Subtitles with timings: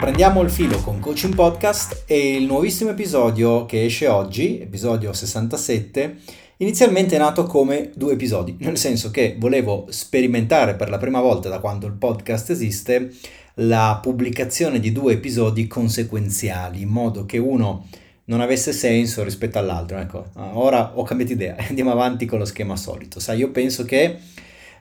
[0.00, 6.16] Riprendiamo il filo con Coaching Podcast e il nuovissimo episodio che esce oggi, episodio 67,
[6.56, 11.50] inizialmente è nato come due episodi, nel senso che volevo sperimentare per la prima volta
[11.50, 13.12] da quando il podcast esiste
[13.56, 17.86] la pubblicazione di due episodi conseguenziali, in modo che uno
[18.24, 19.98] non avesse senso rispetto all'altro.
[19.98, 23.20] Ecco, ora ho cambiato idea, andiamo avanti con lo schema solito.
[23.20, 24.16] Sai, io penso che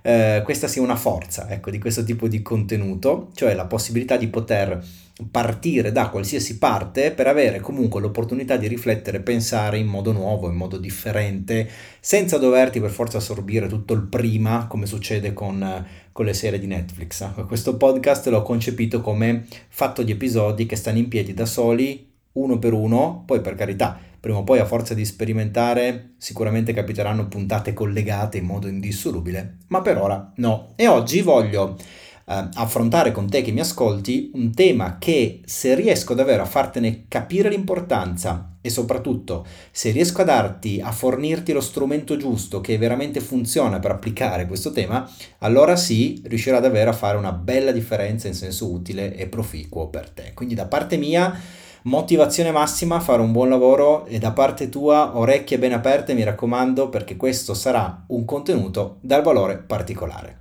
[0.02, 4.30] eh, questa sia una forza ecco, di questo tipo di contenuto, cioè la possibilità di
[4.30, 4.82] poter
[5.30, 10.56] partire da qualsiasi parte per avere comunque l'opportunità di riflettere, pensare in modo nuovo, in
[10.56, 11.70] modo differente,
[12.00, 16.68] senza doverti per forza assorbire tutto il prima, come succede con, con le serie di
[16.68, 17.46] Netflix.
[17.46, 22.58] Questo podcast l'ho concepito come fatto di episodi che stanno in piedi da soli, uno
[22.58, 27.74] per uno, poi per carità prima o poi a forza di sperimentare sicuramente capiteranno puntate
[27.74, 30.74] collegate in modo indissolubile, ma per ora no.
[30.76, 31.78] E oggi voglio
[32.30, 37.50] affrontare con te che mi ascolti un tema che se riesco davvero a fartene capire
[37.50, 43.80] l'importanza e soprattutto se riesco a darti, a fornirti lo strumento giusto che veramente funziona
[43.80, 48.72] per applicare questo tema, allora sì, riuscirà davvero a fare una bella differenza in senso
[48.72, 50.34] utile e proficuo per te.
[50.36, 51.36] Quindi da parte mia
[51.84, 56.90] motivazione massima, fare un buon lavoro e da parte tua orecchie ben aperte mi raccomando
[56.90, 60.40] perché questo sarà un contenuto dal valore particolare.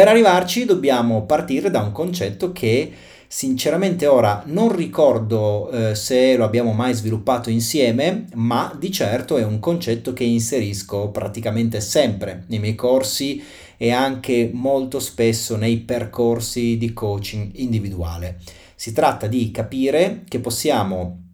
[0.00, 2.90] Per arrivarci dobbiamo partire da un concetto che
[3.26, 9.44] sinceramente ora non ricordo eh, se lo abbiamo mai sviluppato insieme, ma di certo è
[9.44, 13.44] un concetto che inserisco praticamente sempre nei miei corsi
[13.76, 18.38] e anche molto spesso nei percorsi di coaching individuale.
[18.76, 21.24] Si tratta di capire che possiamo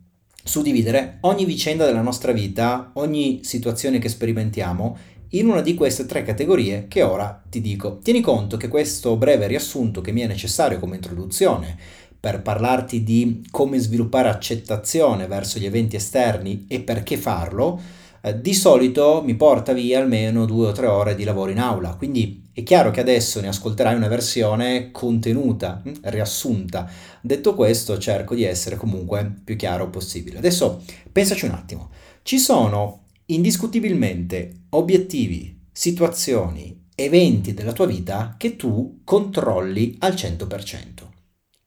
[0.43, 4.97] suddividere ogni vicenda della nostra vita, ogni situazione che sperimentiamo
[5.31, 7.99] in una di queste tre categorie che ora ti dico.
[8.03, 11.77] Tieni conto che questo breve riassunto che mi è necessario come introduzione
[12.19, 17.81] per parlarti di come sviluppare accettazione verso gli eventi esterni e perché farlo,
[18.21, 21.95] eh, di solito mi porta via almeno due o tre ore di lavoro in aula,
[21.95, 26.91] quindi è chiaro che adesso ne ascolterai una versione contenuta, hm, riassunta.
[27.21, 30.39] Detto questo, cerco di essere comunque più chiaro possibile.
[30.39, 30.83] Adesso
[31.13, 31.91] pensaci un attimo.
[32.23, 41.15] Ci sono indiscutibilmente obiettivi, situazioni, eventi della tua vita che tu controlli al 100%.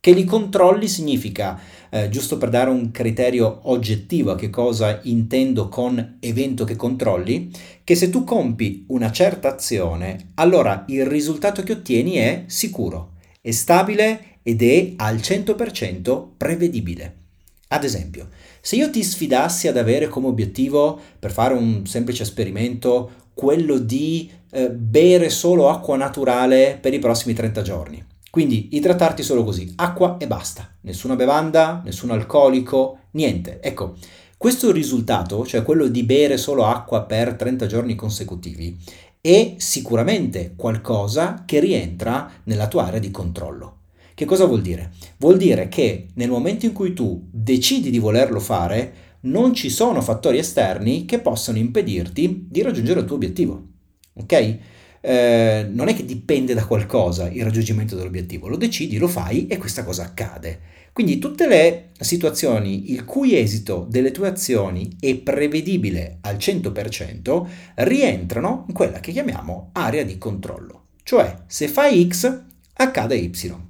[0.01, 1.59] Che li controlli significa,
[1.89, 7.51] eh, giusto per dare un criterio oggettivo a che cosa intendo con evento che controlli,
[7.83, 13.51] che se tu compi una certa azione, allora il risultato che ottieni è sicuro, è
[13.51, 17.18] stabile ed è al 100% prevedibile.
[17.71, 18.29] Ad esempio,
[18.61, 24.27] se io ti sfidassi ad avere come obiettivo, per fare un semplice esperimento, quello di
[24.49, 30.17] eh, bere solo acqua naturale per i prossimi 30 giorni, quindi idratarti solo così, acqua
[30.17, 33.59] e basta, nessuna bevanda, nessun alcolico, niente.
[33.61, 33.97] Ecco,
[34.35, 38.75] questo risultato, cioè quello di bere solo acqua per 30 giorni consecutivi,
[39.21, 43.78] è sicuramente qualcosa che rientra nella tua area di controllo.
[44.19, 44.91] Che cosa vuol dire?
[45.19, 50.01] Vuol dire che nel momento in cui tu decidi di volerlo fare, non ci sono
[50.01, 53.67] fattori esterni che possano impedirti di raggiungere il tuo obiettivo.
[54.15, 54.57] Ok?
[54.99, 59.55] eh, non è che dipende da qualcosa il raggiungimento dell'obiettivo, lo decidi, lo fai e
[59.57, 60.59] questa cosa accade.
[60.91, 68.65] Quindi tutte le situazioni il cui esito delle tue azioni è prevedibile al 100% rientrano
[68.67, 70.87] in quella che chiamiamo area di controllo.
[71.03, 72.41] Cioè, se fai X,
[72.73, 73.67] accade Y.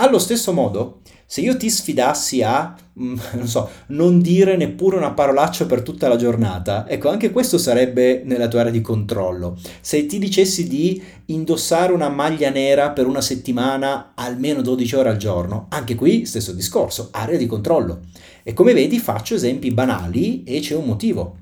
[0.00, 5.10] Allo stesso modo, se io ti sfidassi a, mm, non so, non dire neppure una
[5.10, 9.58] parolaccia per tutta la giornata, ecco, anche questo sarebbe nella tua area di controllo.
[9.80, 15.16] Se ti dicessi di indossare una maglia nera per una settimana almeno 12 ore al
[15.16, 18.02] giorno, anche qui stesso discorso, area di controllo.
[18.44, 21.38] E come vedi faccio esempi banali e c'è un motivo.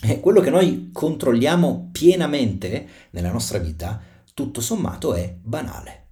[0.00, 4.00] E quello che noi controlliamo pienamente nella nostra vita,
[4.32, 6.09] tutto sommato è banale.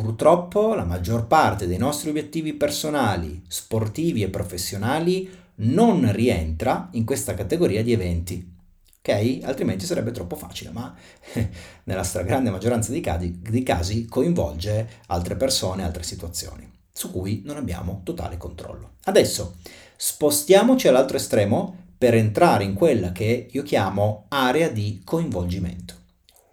[0.00, 7.34] Purtroppo la maggior parte dei nostri obiettivi personali, sportivi e professionali non rientra in questa
[7.34, 8.50] categoria di eventi.
[8.98, 9.40] Ok?
[9.42, 10.94] Altrimenti sarebbe troppo facile, ma
[11.84, 17.58] nella stragrande maggioranza dei casi, dei casi coinvolge altre persone, altre situazioni, su cui non
[17.58, 18.92] abbiamo totale controllo.
[19.04, 19.56] Adesso
[19.96, 25.99] spostiamoci all'altro estremo per entrare in quella che io chiamo area di coinvolgimento.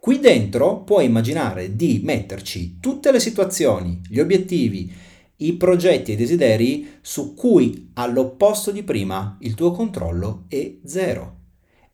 [0.08, 4.90] Qui dentro puoi immaginare di metterci tutte le situazioni, gli obiettivi,
[5.36, 11.37] i progetti e i desideri su cui all'opposto di prima il tuo controllo è zero.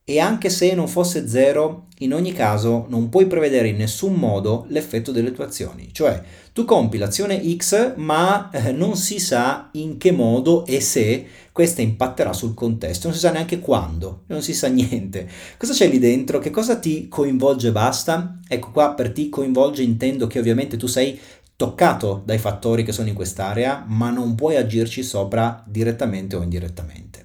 [0.05, 4.65] E anche se non fosse zero, in ogni caso non puoi prevedere in nessun modo
[4.67, 5.89] l'effetto delle tue azioni.
[5.94, 6.21] Cioè,
[6.51, 11.81] tu compi l'azione X, ma eh, non si sa in che modo e se questa
[11.81, 15.25] impatterà sul contesto, non si sa neanche quando, non si sa niente.
[15.57, 16.39] Cosa c'è lì dentro?
[16.39, 18.39] Che cosa ti coinvolge basta?
[18.45, 21.17] Ecco qua per ti coinvolge intendo che ovviamente tu sei
[21.56, 27.22] toccato dai fattori che sono in quest'area, ma non puoi agirci sopra direttamente o indirettamente.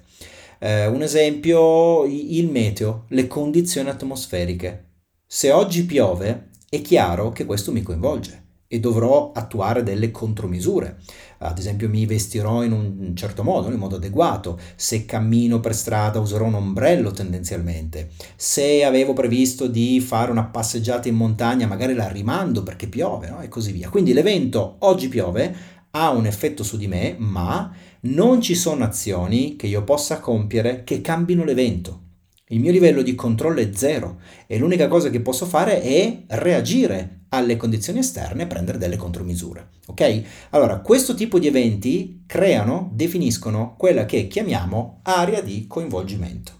[0.59, 4.87] Eh, un esempio, il meteo, le condizioni atmosferiche.
[5.25, 10.97] Se oggi piove, è chiaro che questo mi coinvolge e dovrò attuare delle contromisure.
[11.39, 14.59] Ad esempio mi vestirò in un certo modo, in modo adeguato.
[14.75, 18.11] Se cammino per strada userò un ombrello tendenzialmente.
[18.35, 23.41] Se avevo previsto di fare una passeggiata in montagna, magari la rimando perché piove no?
[23.41, 23.89] e così via.
[23.89, 29.55] Quindi l'evento oggi piove ha un effetto su di me, ma non ci sono azioni
[29.55, 32.07] che io possa compiere che cambino l'evento.
[32.51, 37.25] Il mio livello di controllo è zero e l'unica cosa che posso fare è reagire
[37.29, 39.69] alle condizioni esterne e prendere delle contromisure.
[39.87, 40.23] Ok?
[40.51, 46.53] Allora, questo tipo di eventi creano, definiscono quella che chiamiamo area di coinvolgimento.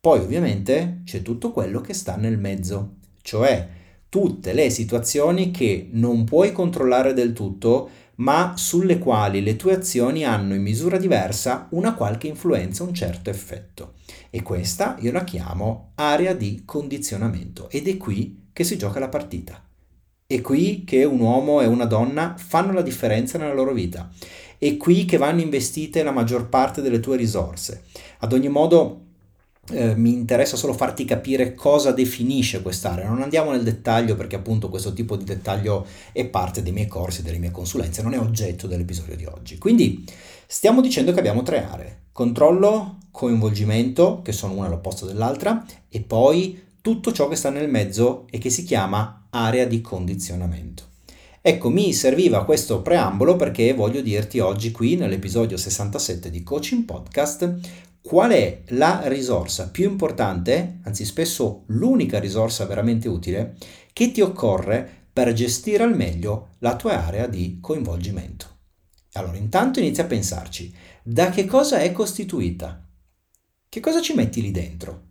[0.00, 3.68] Poi ovviamente c'è tutto quello che sta nel mezzo, cioè
[4.08, 10.24] tutte le situazioni che non puoi controllare del tutto, ma sulle quali le tue azioni
[10.24, 13.94] hanno in misura diversa una qualche influenza, un certo effetto.
[14.30, 19.08] E questa io la chiamo area di condizionamento ed è qui che si gioca la
[19.08, 19.62] partita.
[20.26, 24.10] È qui che un uomo e una donna fanno la differenza nella loro vita.
[24.58, 27.84] È qui che vanno investite la maggior parte delle tue risorse.
[28.18, 29.06] Ad ogni modo,
[29.70, 33.08] eh, mi interessa solo farti capire cosa definisce quest'area.
[33.08, 37.22] Non andiamo nel dettaglio perché appunto questo tipo di dettaglio è parte dei miei corsi,
[37.22, 39.58] delle mie consulenze, non è oggetto dell'episodio di oggi.
[39.58, 40.04] Quindi
[40.46, 41.98] stiamo dicendo che abbiamo tre aree.
[42.12, 48.26] Controllo, coinvolgimento, che sono una all'opposto dell'altra, e poi tutto ciò che sta nel mezzo
[48.30, 50.88] e che si chiama area di condizionamento.
[51.42, 57.58] Ecco, mi serviva questo preambolo perché voglio dirti oggi qui nell'episodio 67 di Coaching Podcast
[58.02, 63.56] qual è la risorsa più importante, anzi spesso l'unica risorsa veramente utile,
[63.92, 68.46] che ti occorre per gestire al meglio la tua area di coinvolgimento.
[69.12, 72.86] Allora, intanto inizia a pensarci, da che cosa è costituita?
[73.68, 75.08] Che cosa ci metti lì dentro?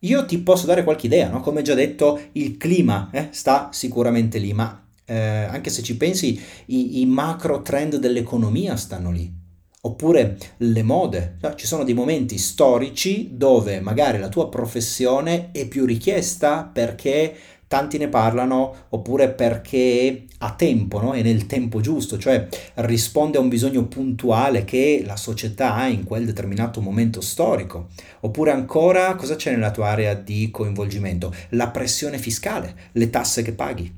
[0.00, 1.40] Io ti posso dare qualche idea, no?
[1.40, 6.40] come già detto, il clima eh, sta sicuramente lì, ma eh, anche se ci pensi,
[6.66, 9.40] i, i macro trend dell'economia stanno lì
[9.84, 11.38] oppure le mode.
[11.56, 17.34] Ci sono dei momenti storici dove magari la tua professione è più richiesta perché
[17.66, 21.12] tanti ne parlano oppure perché ha tempo, no?
[21.12, 26.04] è nel tempo giusto, cioè risponde a un bisogno puntuale che la società ha in
[26.04, 27.88] quel determinato momento storico.
[28.20, 31.34] Oppure ancora cosa c'è nella tua area di coinvolgimento?
[31.50, 33.90] La pressione fiscale, le tasse che paghi,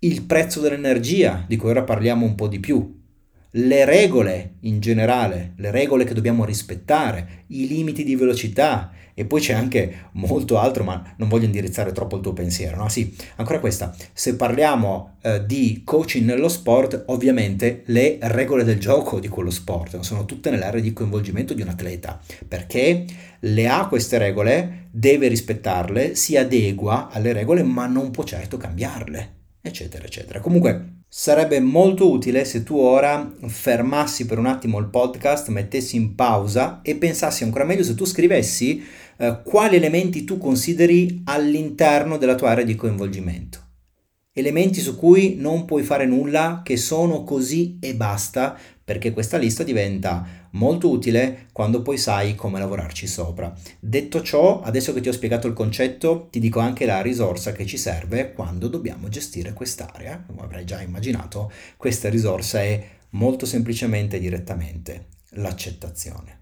[0.00, 2.95] il prezzo dell'energia, di cui ora parliamo un po' di più,
[3.56, 9.40] le regole in generale, le regole che dobbiamo rispettare, i limiti di velocità e poi
[9.40, 12.90] c'è anche molto altro, ma non voglio indirizzare troppo il tuo pensiero, no?
[12.90, 19.18] Sì, ancora questa, se parliamo eh, di coaching nello sport, ovviamente le regole del gioco
[19.18, 23.06] di quello sport sono tutte nell'area di coinvolgimento di un atleta, perché
[23.40, 29.34] le ha queste regole, deve rispettarle, si adegua alle regole, ma non può certo cambiarle,
[29.62, 30.40] eccetera, eccetera.
[30.40, 36.14] Comunque Sarebbe molto utile se tu ora fermassi per un attimo il podcast, mettessi in
[36.14, 38.84] pausa e pensassi ancora meglio se tu scrivessi
[39.16, 43.60] eh, quali elementi tu consideri all'interno della tua area di coinvolgimento.
[44.30, 48.54] Elementi su cui non puoi fare nulla, che sono così e basta,
[48.84, 53.54] perché questa lista diventa molto utile quando poi sai come lavorarci sopra.
[53.78, 57.66] Detto ciò, adesso che ti ho spiegato il concetto, ti dico anche la risorsa che
[57.66, 60.24] ci serve quando dobbiamo gestire quest'area.
[60.26, 66.40] Come avrai già immaginato, questa risorsa è molto semplicemente e direttamente l'accettazione.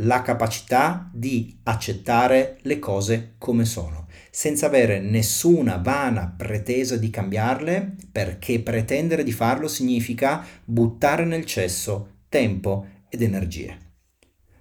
[0.00, 7.94] La capacità di accettare le cose come sono, senza avere nessuna vana pretesa di cambiarle,
[8.12, 13.84] perché pretendere di farlo significa buttare nel cesso tempo ed energie.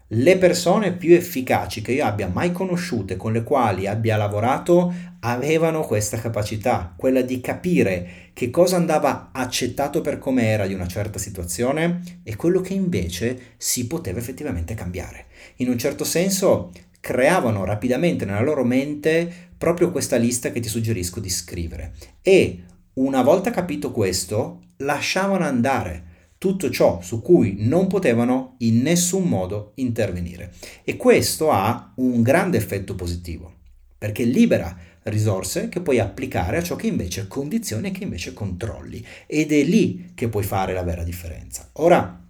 [0.09, 5.81] Le persone più efficaci che io abbia mai conosciute, con le quali abbia lavorato, avevano
[5.81, 11.17] questa capacità, quella di capire che cosa andava accettato per come era di una certa
[11.17, 15.25] situazione e quello che invece si poteva effettivamente cambiare.
[15.57, 21.19] In un certo senso creavano rapidamente nella loro mente proprio questa lista che ti suggerisco
[21.19, 26.13] di scrivere e una volta capito questo lasciavano andare
[26.45, 30.53] tutto ciò su cui non potevano in nessun modo intervenire.
[30.83, 33.51] E questo ha un grande effetto positivo,
[33.97, 39.03] perché libera risorse che puoi applicare a ciò che invece condizioni e che invece controlli.
[39.25, 41.67] Ed è lì che puoi fare la vera differenza.
[41.77, 42.23] Ora,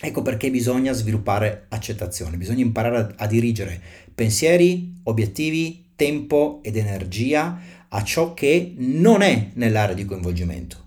[0.00, 3.82] ecco perché bisogna sviluppare accettazione, bisogna imparare a, a dirigere
[4.14, 10.86] pensieri, obiettivi, tempo ed energia a ciò che non è nell'area di coinvolgimento.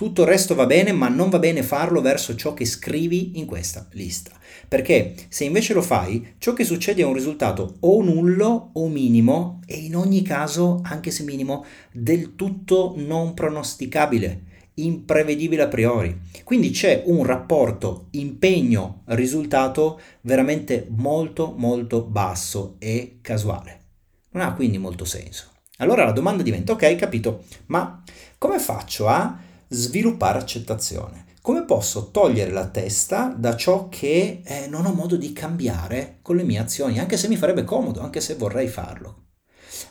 [0.00, 3.44] Tutto il resto va bene, ma non va bene farlo verso ciò che scrivi in
[3.44, 4.30] questa lista.
[4.66, 9.60] Perché se invece lo fai, ciò che succede è un risultato o nullo o minimo
[9.66, 14.44] e in ogni caso, anche se minimo, del tutto non pronosticabile,
[14.76, 16.18] imprevedibile a priori.
[16.44, 23.80] Quindi c'è un rapporto impegno-risultato veramente molto molto basso e casuale.
[24.30, 25.50] Non ha quindi molto senso.
[25.76, 28.02] Allora la domanda diventa, ok, capito, ma
[28.38, 31.26] come faccio a sviluppare accettazione?
[31.40, 36.36] Come posso togliere la testa da ciò che eh, non ho modo di cambiare con
[36.36, 39.28] le mie azioni, anche se mi farebbe comodo, anche se vorrei farlo?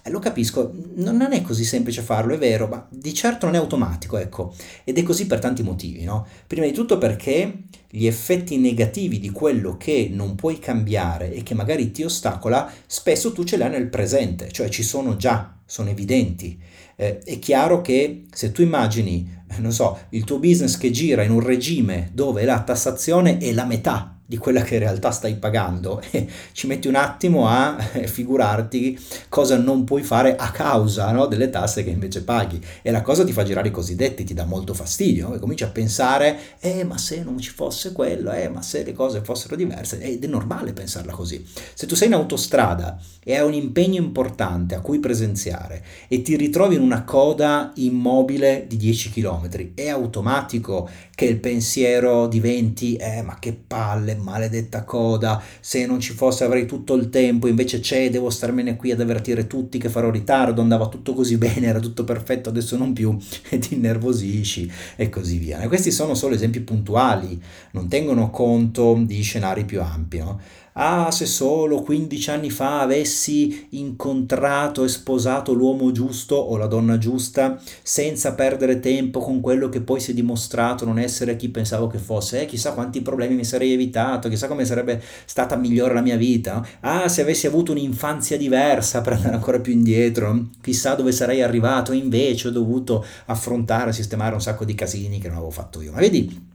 [0.04, 3.58] Eh, lo capisco, non è così semplice farlo, è vero, ma di certo non è
[3.58, 6.28] automatico, ecco, ed è così per tanti motivi, no?
[6.46, 11.56] Prima di tutto perché gli effetti negativi di quello che non puoi cambiare e che
[11.56, 15.90] magari ti ostacola, spesso tu ce li hai nel presente, cioè ci sono già, sono
[15.90, 16.62] evidenti.
[17.02, 19.26] Eh, è chiaro che se tu immagini,
[19.60, 23.64] non so, il tuo business che gira in un regime dove la tassazione è la
[23.64, 26.00] metà di quella che in realtà stai pagando.
[26.12, 31.26] E ci metti un attimo a eh, figurarti cosa non puoi fare a causa no,
[31.26, 32.62] delle tasse che invece paghi.
[32.84, 35.34] E la cosa ti fa girare i cosiddetti, ti dà molto fastidio.
[35.34, 38.94] E cominci a pensare eh ma se non ci fosse quello, eh ma se le
[38.94, 41.44] cose fossero diverse ed è normale pensarla così.
[41.74, 46.36] Se tu sei in autostrada e hai un impegno importante a cui presenziare e ti
[46.36, 50.88] ritrovi in una coda immobile di 10 km, è automatico
[51.20, 56.66] che il pensiero diventi eh ma che palle maledetta coda, se non ci fosse avrei
[56.66, 60.88] tutto il tempo, invece c'è, devo starmene qui ad avvertire tutti che farò ritardo, andava
[60.88, 63.18] tutto così bene, era tutto perfetto, adesso non più,
[63.50, 65.60] e ti innervosisci e così via.
[65.60, 67.38] E questi sono solo esempi puntuali,
[67.72, 70.20] non tengono conto di scenari più ampi.
[70.20, 70.40] No?
[70.74, 76.98] Ah, se solo 15 anni fa avessi incontrato e sposato l'uomo giusto o la donna
[76.98, 81.88] giusta senza perdere tempo con quello che poi si è dimostrato non essere chi pensavo
[81.88, 86.02] che fosse, eh, chissà quanti problemi mi sarei evitato, chissà come sarebbe stata migliore la
[86.02, 86.66] mia vita.
[86.82, 91.92] Ah, se avessi avuto un'infanzia diversa per andare ancora più indietro, chissà dove sarei arrivato,
[91.94, 95.92] invece ho dovuto affrontare, sistemare un sacco di casini che non avevo fatto io.
[95.92, 96.48] Ma vedi,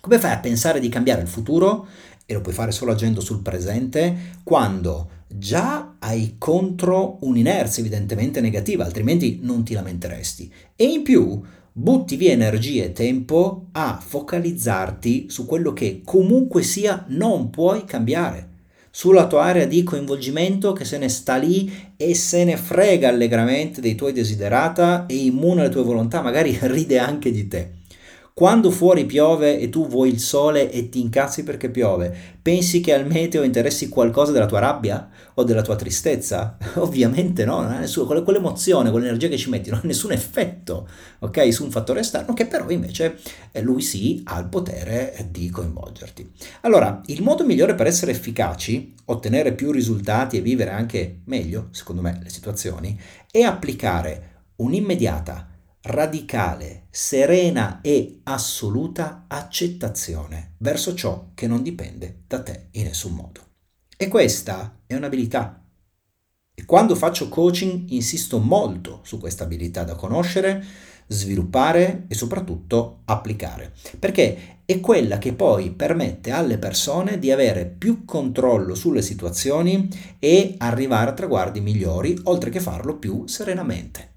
[0.00, 1.86] come fai a pensare di cambiare il futuro
[2.26, 8.84] e lo puoi fare solo agendo sul presente quando già hai contro un'inerzia evidentemente negativa,
[8.84, 10.52] altrimenti non ti lamenteresti.
[10.76, 11.40] E in più
[11.72, 18.50] butti via energie e tempo a focalizzarti su quello che comunque sia non puoi cambiare,
[18.90, 23.80] sulla tua area di coinvolgimento che se ne sta lì e se ne frega allegramente
[23.80, 27.82] dei tuoi desiderata e immune alle tue volontà, magari ride anche di te.
[28.36, 32.12] Quando fuori piove e tu vuoi il sole e ti incazzi perché piove,
[32.42, 36.56] pensi che al meteo interessi qualcosa della tua rabbia o della tua tristezza?
[36.82, 40.88] Ovviamente no, non ha nessuno, quell'emozione, quell'energia che ci metti non ha nessun effetto,
[41.20, 43.20] ok, su un fattore esterno che però invece
[43.52, 46.28] eh, lui sì ha il potere di coinvolgerti.
[46.62, 52.02] Allora, il modo migliore per essere efficaci, ottenere più risultati e vivere anche meglio, secondo
[52.02, 52.98] me, le situazioni,
[53.30, 55.50] è applicare un'immediata
[55.86, 63.40] radicale, serena e assoluta accettazione verso ciò che non dipende da te in nessun modo.
[63.96, 65.62] E questa è un'abilità.
[66.54, 70.64] E quando faccio coaching insisto molto su questa abilità da conoscere,
[71.06, 78.06] sviluppare e soprattutto applicare, perché è quella che poi permette alle persone di avere più
[78.06, 79.86] controllo sulle situazioni
[80.18, 84.13] e arrivare a traguardi migliori, oltre che farlo più serenamente.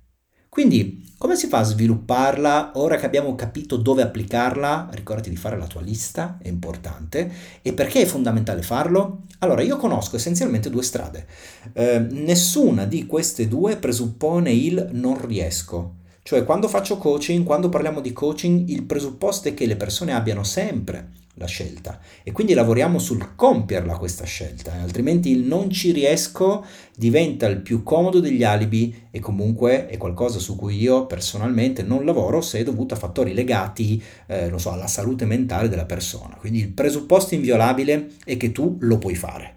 [0.57, 4.89] Quindi come si fa a svilupparla ora che abbiamo capito dove applicarla?
[4.89, 7.31] Ricordati di fare la tua lista, è importante.
[7.61, 9.25] E perché è fondamentale farlo?
[9.37, 11.27] Allora, io conosco essenzialmente due strade.
[11.73, 15.97] Eh, nessuna di queste due presuppone il non riesco.
[16.23, 20.43] Cioè, quando faccio coaching, quando parliamo di coaching, il presupposto è che le persone abbiano
[20.43, 24.81] sempre la scelta e quindi lavoriamo sul compierla questa scelta, eh?
[24.81, 26.65] altrimenti il non ci riesco
[26.95, 32.05] diventa il più comodo degli alibi e comunque è qualcosa su cui io personalmente non
[32.05, 36.35] lavoro se è dovuto a fattori legati, eh, so, alla salute mentale della persona.
[36.35, 39.56] Quindi il presupposto inviolabile è che tu lo puoi fare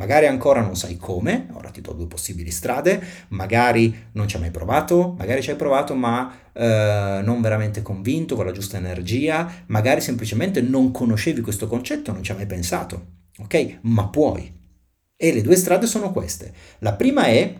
[0.00, 4.40] Magari ancora non sai come, ora ti do due possibili strade, magari non ci hai
[4.40, 9.46] mai provato, magari ci hai provato ma eh, non veramente convinto con la giusta energia,
[9.66, 13.08] magari semplicemente non conoscevi questo concetto, non ci hai mai pensato,
[13.40, 13.80] ok?
[13.82, 14.50] Ma puoi.
[15.14, 16.50] E le due strade sono queste.
[16.78, 17.54] La prima è,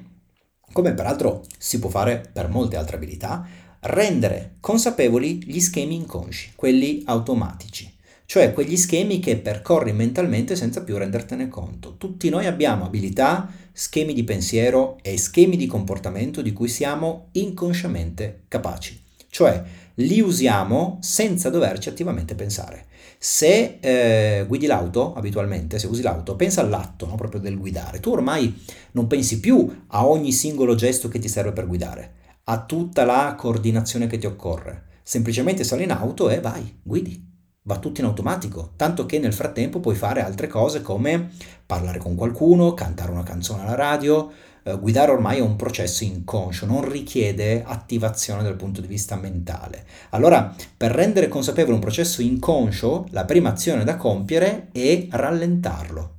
[0.73, 3.47] come peraltro si può fare per molte altre abilità,
[3.81, 7.99] rendere consapevoli gli schemi inconsci, quelli automatici
[8.31, 11.97] cioè quegli schemi che percorri mentalmente senza più rendertene conto.
[11.97, 18.43] Tutti noi abbiamo abilità, schemi di pensiero e schemi di comportamento di cui siamo inconsciamente
[18.47, 19.61] capaci, cioè
[19.95, 22.87] li usiamo senza doverci attivamente pensare.
[23.19, 27.17] Se eh, guidi l'auto abitualmente, se usi l'auto, pensa all'atto no?
[27.17, 27.99] proprio del guidare.
[27.99, 32.13] Tu ormai non pensi più a ogni singolo gesto che ti serve per guidare,
[32.45, 34.85] a tutta la coordinazione che ti occorre.
[35.03, 37.30] Semplicemente sali in auto e vai, guidi
[37.63, 41.31] va tutto in automatico, tanto che nel frattempo puoi fare altre cose come
[41.67, 44.31] parlare con qualcuno, cantare una canzone alla radio,
[44.63, 49.85] eh, guidare ormai è un processo inconscio, non richiede attivazione dal punto di vista mentale.
[50.11, 56.15] Allora, per rendere consapevole un processo inconscio, la prima azione da compiere è rallentarlo.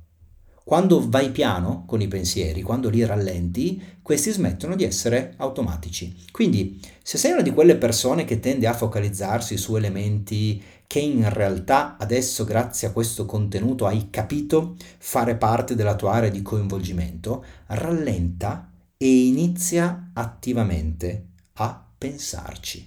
[0.64, 6.14] Quando vai piano con i pensieri, quando li rallenti, questi smettono di essere automatici.
[6.30, 11.26] Quindi, se sei una di quelle persone che tende a focalizzarsi su elementi che in
[11.32, 17.42] realtà adesso grazie a questo contenuto hai capito fare parte della tua area di coinvolgimento,
[17.68, 22.86] rallenta e inizia attivamente a pensarci.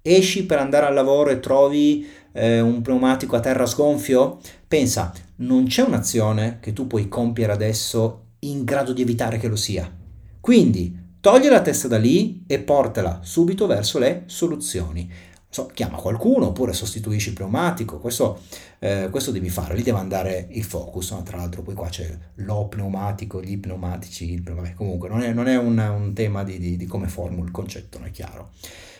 [0.00, 4.38] Esci per andare al lavoro e trovi eh, un pneumatico a terra sgonfio?
[4.68, 9.56] Pensa, non c'è un'azione che tu puoi compiere adesso in grado di evitare che lo
[9.56, 9.92] sia.
[10.40, 16.48] Quindi togli la testa da lì e portala subito verso le soluzioni so, chiama qualcuno
[16.48, 18.40] oppure sostituisci il pneumatico, questo,
[18.78, 21.22] eh, questo, devi fare, lì deve andare il focus, no?
[21.22, 24.76] tra l'altro poi qua c'è lo pneumatico, gli pneumatici, pneumatico.
[24.76, 27.98] comunque non è, non è un, un, tema di, di, di, come formulo il concetto,
[27.98, 28.50] non è chiaro.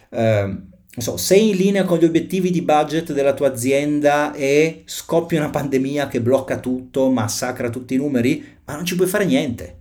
[0.09, 0.57] Eh,
[0.97, 5.50] so, sei in linea con gli obiettivi di budget della tua azienda e scoppia una
[5.50, 9.81] pandemia che blocca tutto, massacra tutti i numeri, ma non ci puoi fare niente.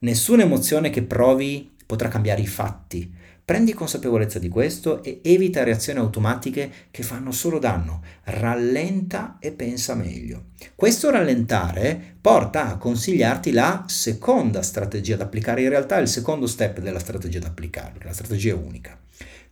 [0.00, 3.15] Nessuna emozione che provi potrà cambiare i fatti
[3.46, 8.02] Prendi consapevolezza di questo e evita reazioni automatiche che fanno solo danno.
[8.24, 10.46] Rallenta e pensa meglio.
[10.74, 16.80] Questo rallentare porta a consigliarti la seconda strategia da applicare, in realtà il secondo step
[16.80, 18.98] della strategia da applicare, la strategia unica.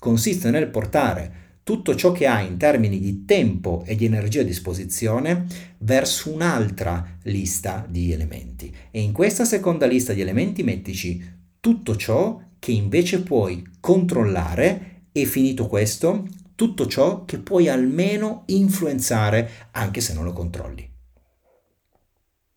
[0.01, 4.45] Consiste nel portare tutto ciò che hai in termini di tempo e di energia a
[4.45, 5.47] disposizione
[5.79, 8.75] verso un'altra lista di elementi.
[8.91, 15.27] E in questa seconda lista di elementi mettici tutto ciò che invece puoi controllare e
[15.27, 20.91] finito questo, tutto ciò che puoi almeno influenzare anche se non lo controlli.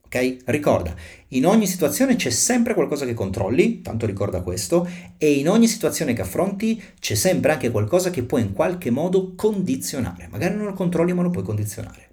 [0.05, 0.37] Ok?
[0.45, 0.95] Ricorda,
[1.31, 6.13] in ogni situazione c'è sempre qualcosa che controlli, tanto ricorda questo, e in ogni situazione
[6.13, 10.29] che affronti c'è sempre anche qualcosa che puoi in qualche modo condizionare.
[10.31, 12.06] Magari non lo controlli, ma lo puoi condizionare.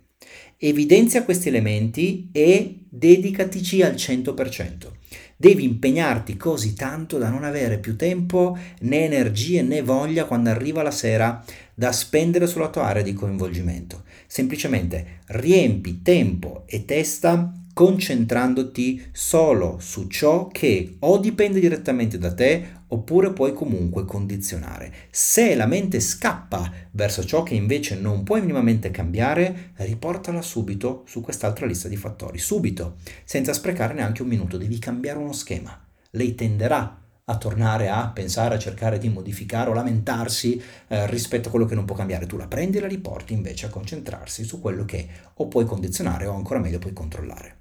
[0.67, 4.93] Evidenzia questi elementi e dedicatici al 100%
[5.37, 10.83] devi impegnarti così tanto da non avere più tempo né energie né voglia quando arriva
[10.83, 14.05] la sera da spendere sulla tua area di coinvolgimento.
[14.27, 22.84] Semplicemente riempi tempo e testa concentrandoti solo su ciò che o dipende direttamente da te
[22.95, 24.93] oppure puoi comunque condizionare.
[25.11, 31.21] Se la mente scappa verso ciò che invece non puoi minimamente cambiare, riportala subito su
[31.21, 35.79] quest'altra lista di fattori, subito, senza sprecare neanche un minuto, devi cambiare uno schema.
[36.11, 41.51] Lei tenderà a tornare a pensare, a cercare di modificare o lamentarsi eh, rispetto a
[41.51, 42.27] quello che non può cambiare.
[42.27, 46.27] Tu la prendi e la riporti invece a concentrarsi su quello che o puoi condizionare
[46.27, 47.57] o ancora meglio puoi controllare.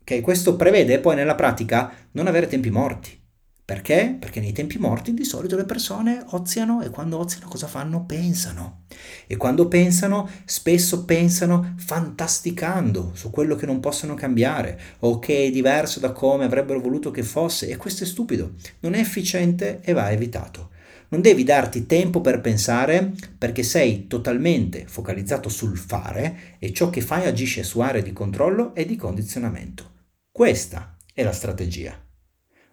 [0.00, 3.19] Ok, questo prevede poi nella pratica non avere tempi morti
[3.70, 4.16] perché?
[4.18, 8.04] Perché nei tempi morti di solito le persone oziano e quando oziano cosa fanno?
[8.04, 8.86] Pensano.
[9.28, 15.50] E quando pensano, spesso pensano fantasticando su quello che non possono cambiare o che è
[15.52, 19.92] diverso da come avrebbero voluto che fosse e questo è stupido, non è efficiente e
[19.92, 20.70] va evitato.
[21.10, 27.02] Non devi darti tempo per pensare perché sei totalmente focalizzato sul fare e ciò che
[27.02, 29.92] fai agisce su aree di controllo e di condizionamento.
[30.28, 32.09] Questa è la strategia.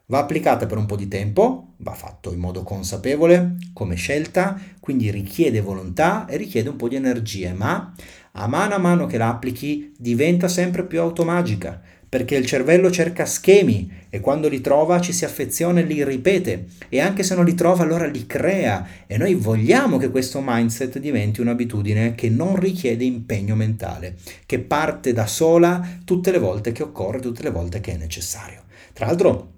[0.09, 5.11] Va applicata per un po' di tempo, va fatto in modo consapevole, come scelta, quindi
[5.11, 7.93] richiede volontà e richiede un po' di energie, ma
[8.31, 13.25] a mano a mano che la applichi diventa sempre più automagica, perché il cervello cerca
[13.25, 17.43] schemi e quando li trova ci si affeziona e li ripete e anche se non
[17.43, 22.55] li trova allora li crea e noi vogliamo che questo mindset diventi un'abitudine che non
[22.55, 24.15] richiede impegno mentale,
[24.45, 28.63] che parte da sola tutte le volte che occorre, tutte le volte che è necessario.
[28.93, 29.55] Tra l'altro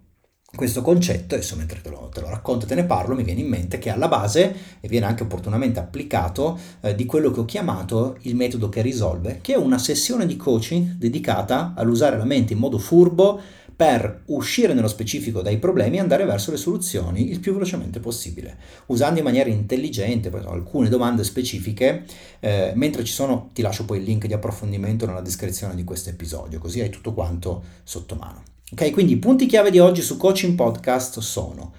[0.55, 3.47] questo concetto, adesso mentre te lo, te lo, racconto te ne parlo, mi viene in
[3.47, 8.17] mente che alla base, e viene anche opportunamente applicato, eh, di quello che ho chiamato
[8.21, 12.59] il metodo che risolve, che è una sessione di coaching dedicata all'usare la mente in
[12.59, 13.39] modo furbo
[13.79, 18.57] per uscire nello specifico dai problemi e andare verso le soluzioni il più velocemente possibile,
[18.87, 22.03] usando in maniera intelligente alcune domande specifiche,
[22.41, 26.09] eh, mentre ci sono, ti lascio poi il link di approfondimento nella descrizione di questo
[26.09, 28.43] episodio, così hai tutto quanto sotto mano.
[28.71, 31.73] Ok, quindi i punti chiave di oggi su Coaching Podcast sono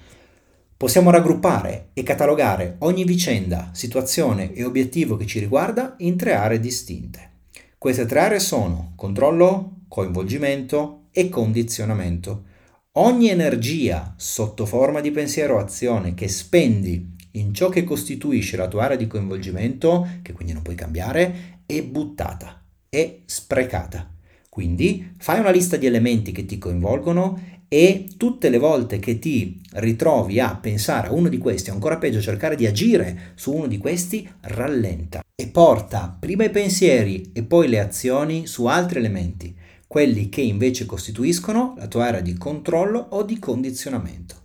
[0.76, 6.58] possiamo raggruppare e catalogare ogni vicenda, situazione e obiettivo che ci riguarda in tre aree
[6.58, 7.30] distinte.
[7.78, 12.44] Queste tre aree sono controllo, coinvolgimento e condizionamento.
[12.92, 18.66] Ogni energia sotto forma di pensiero o azione che spendi in ciò che costituisce la
[18.66, 24.12] tua area di coinvolgimento, che quindi non puoi cambiare, è buttata, è sprecata.
[24.50, 29.60] Quindi fai una lista di elementi che ti coinvolgono e tutte le volte che ti
[29.74, 33.68] ritrovi a pensare a uno di questi, o ancora peggio cercare di agire su uno
[33.68, 39.54] di questi, rallenta e porta prima i pensieri e poi le azioni su altri elementi,
[39.86, 44.39] quelli che invece costituiscono la tua area di controllo o di condizionamento.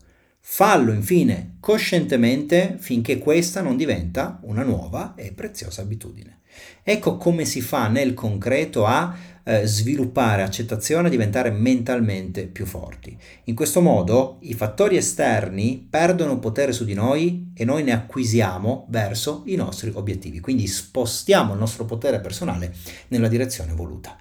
[0.48, 6.42] Fallo infine coscientemente finché questa non diventa una nuova e preziosa abitudine.
[6.84, 13.18] Ecco come si fa nel concreto a eh, sviluppare accettazione, a diventare mentalmente più forti.
[13.46, 18.86] In questo modo i fattori esterni perdono potere su di noi e noi ne acquisiamo
[18.90, 22.72] verso i nostri obiettivi, quindi spostiamo il nostro potere personale
[23.08, 24.16] nella direzione voluta.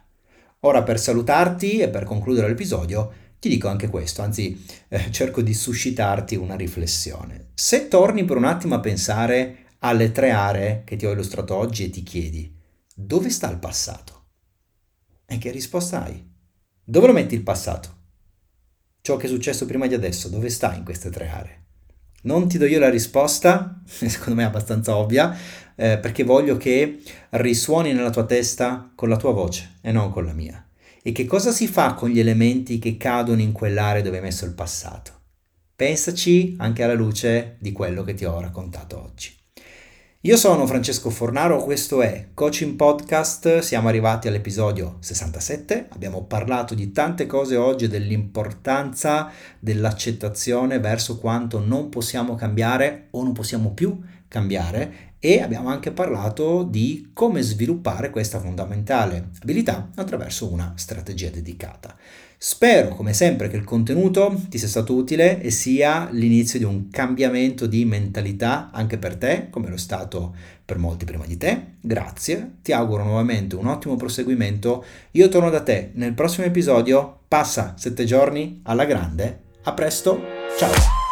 [0.60, 3.12] Ora per salutarti e per concludere l'episodio
[3.44, 7.50] ti dico anche questo, anzi eh, cerco di suscitarti una riflessione.
[7.52, 11.84] Se torni per un attimo a pensare alle tre aree che ti ho illustrato oggi
[11.84, 12.56] e ti chiedi
[12.94, 14.28] dove sta il passato?
[15.26, 16.26] E che risposta hai?
[16.82, 17.96] Dove lo metti il passato?
[19.02, 21.64] Ciò che è successo prima di adesso, dove sta in queste tre aree?
[22.22, 25.36] Non ti do io la risposta, secondo me è abbastanza ovvia,
[25.74, 30.24] eh, perché voglio che risuoni nella tua testa con la tua voce e non con
[30.24, 30.63] la mia.
[31.06, 34.46] E che cosa si fa con gli elementi che cadono in quell'area dove hai messo
[34.46, 35.12] il passato?
[35.76, 39.30] Pensaci anche alla luce di quello che ti ho raccontato oggi.
[40.22, 46.90] Io sono Francesco Fornaro, questo è Coaching Podcast, siamo arrivati all'episodio 67, abbiamo parlato di
[46.90, 54.00] tante cose oggi, dell'importanza dell'accettazione verso quanto non possiamo cambiare o non possiamo più
[54.34, 61.96] cambiare e abbiamo anche parlato di come sviluppare questa fondamentale abilità attraverso una strategia dedicata.
[62.36, 66.90] Spero, come sempre, che il contenuto ti sia stato utile e sia l'inizio di un
[66.90, 71.76] cambiamento di mentalità anche per te, come lo è stato per molti prima di te.
[71.80, 74.84] Grazie, ti auguro nuovamente un ottimo proseguimento.
[75.12, 77.20] Io torno da te nel prossimo episodio.
[77.28, 79.42] Passa sette giorni alla grande.
[79.62, 80.20] A presto,
[80.58, 81.03] ciao!